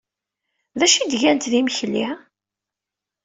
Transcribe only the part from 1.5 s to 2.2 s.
d imekli?